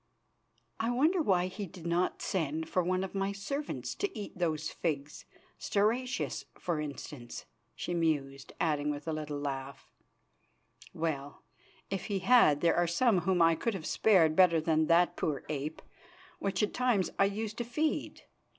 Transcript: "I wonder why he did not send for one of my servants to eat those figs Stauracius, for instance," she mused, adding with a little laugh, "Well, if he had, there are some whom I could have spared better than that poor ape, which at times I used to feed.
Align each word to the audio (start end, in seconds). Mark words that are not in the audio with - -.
"I 0.79 0.89
wonder 0.89 1.21
why 1.21 1.45
he 1.45 1.67
did 1.67 1.85
not 1.85 2.23
send 2.23 2.67
for 2.67 2.81
one 2.81 3.03
of 3.03 3.13
my 3.13 3.31
servants 3.31 3.93
to 3.93 4.17
eat 4.17 4.35
those 4.35 4.71
figs 4.71 5.25
Stauracius, 5.59 6.45
for 6.57 6.79
instance," 6.81 7.45
she 7.75 7.93
mused, 7.93 8.51
adding 8.59 8.89
with 8.89 9.07
a 9.07 9.13
little 9.13 9.37
laugh, 9.39 9.87
"Well, 10.91 11.43
if 11.91 12.05
he 12.05 12.17
had, 12.17 12.61
there 12.61 12.75
are 12.75 12.87
some 12.87 13.19
whom 13.19 13.43
I 13.43 13.53
could 13.53 13.75
have 13.75 13.85
spared 13.85 14.35
better 14.35 14.59
than 14.59 14.87
that 14.87 15.15
poor 15.17 15.43
ape, 15.49 15.83
which 16.39 16.63
at 16.63 16.73
times 16.73 17.11
I 17.19 17.25
used 17.25 17.59
to 17.59 17.63
feed. 17.63 18.23